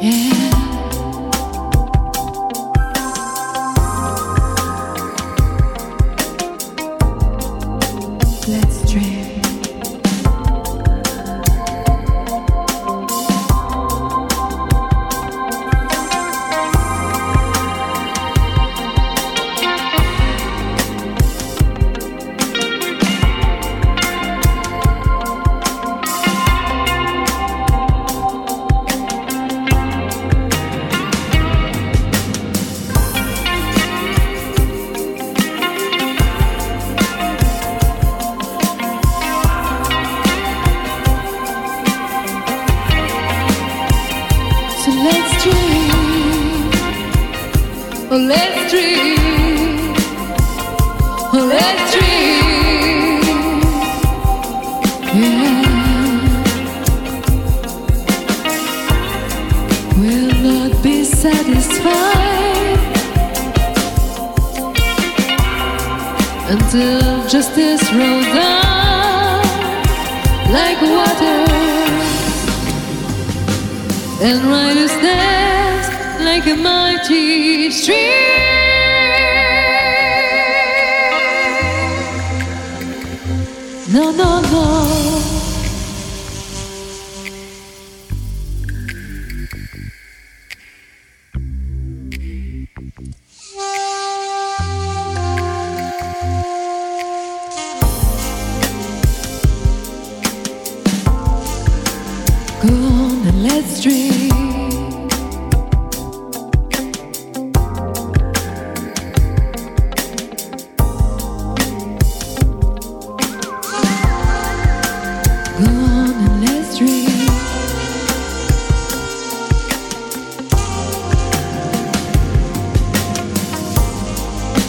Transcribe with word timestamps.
Yeah. 0.00 0.29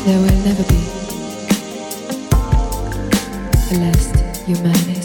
There 0.04 0.18
will 0.18 0.44
never 0.44 0.64
be 0.64 0.80
the 3.70 3.78
last 3.82 4.16
human. 4.48 5.01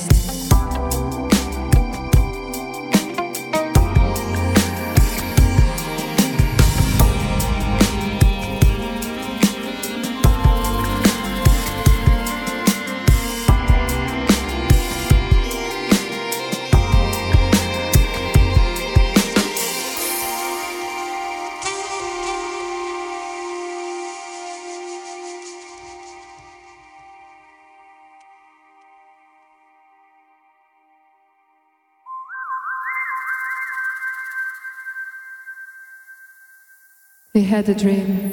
We 37.36 37.42
had 37.42 37.68
a 37.68 37.74
dream. 37.74 38.30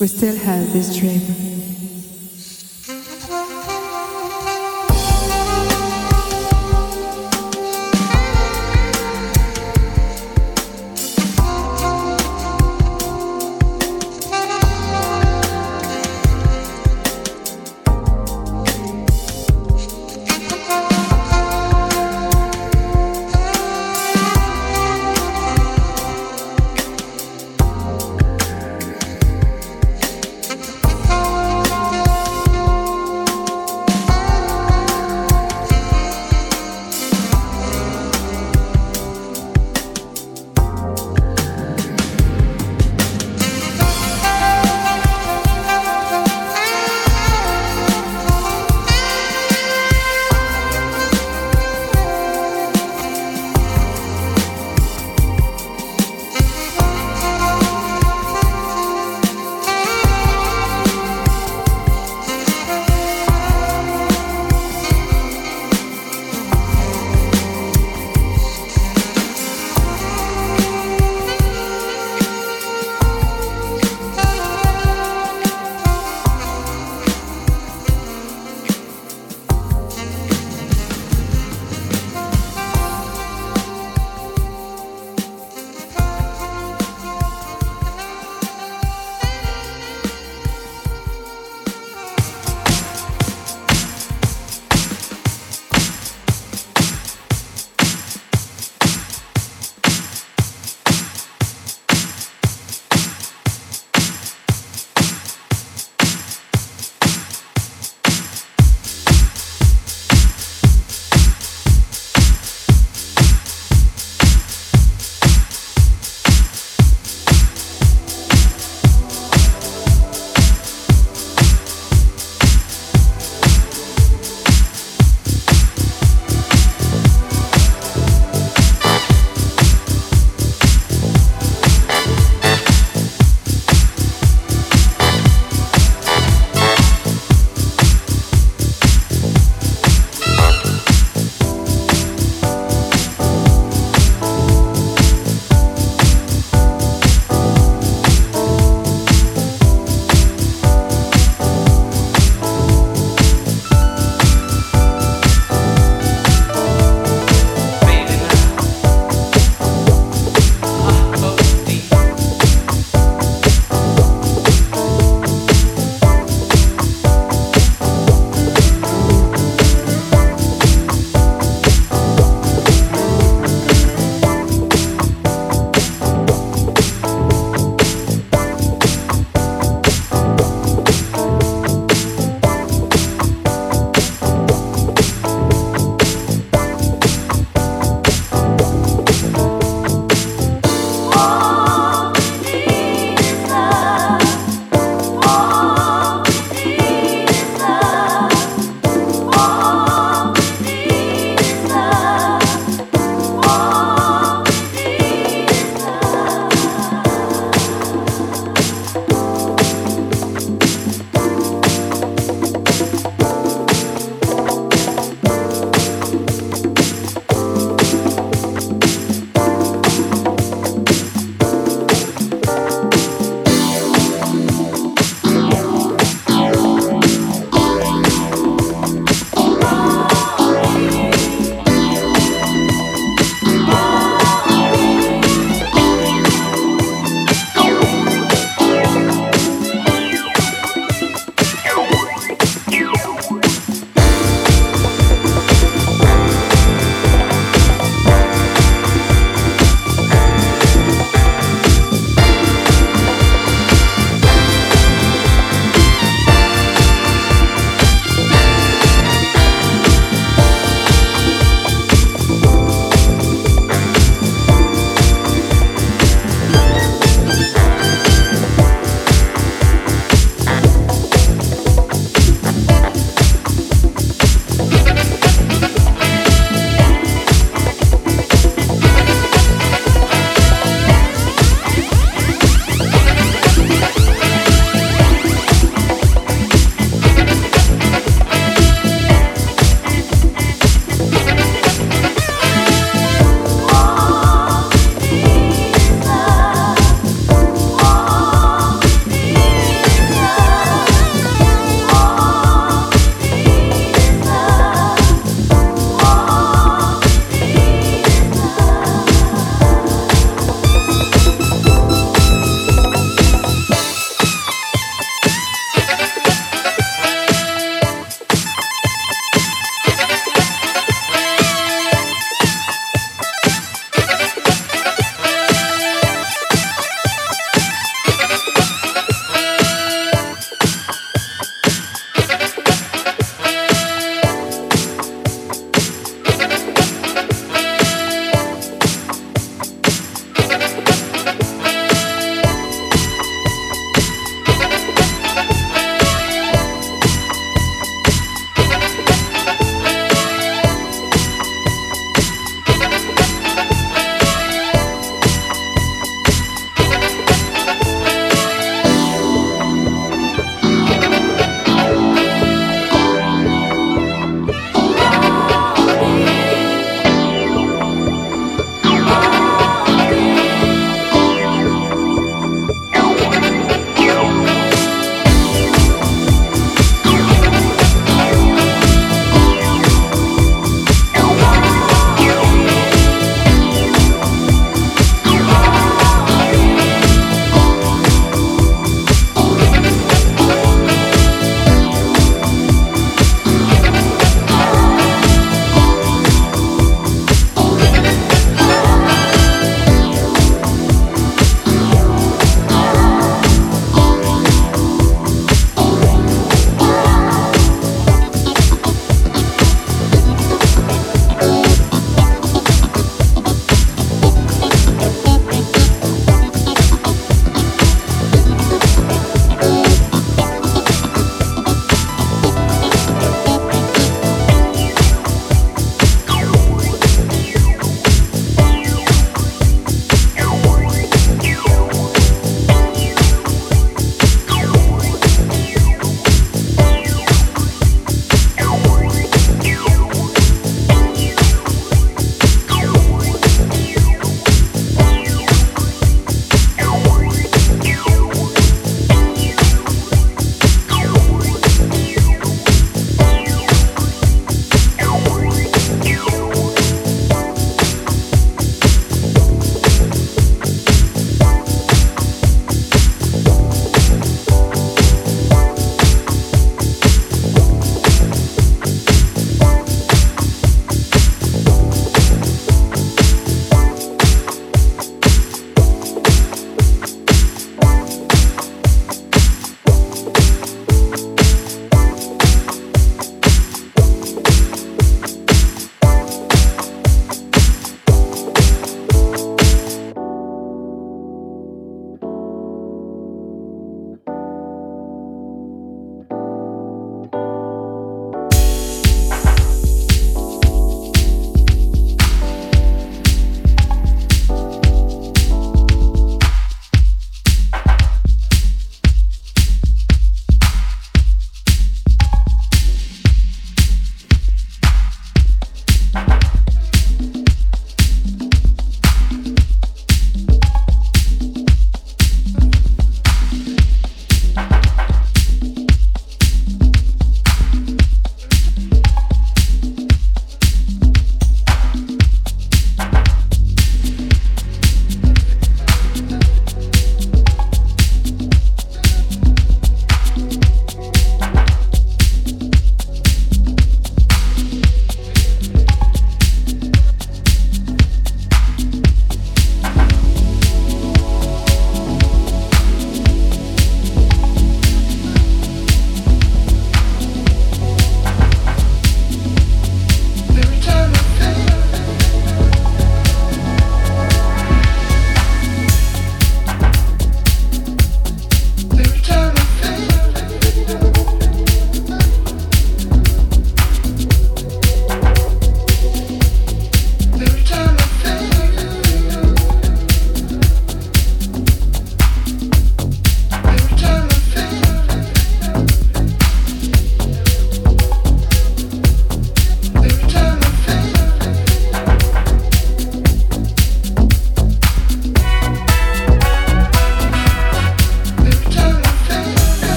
We 0.00 0.08
still 0.08 0.34
have 0.34 0.72
this 0.72 0.98
dream. 0.98 1.51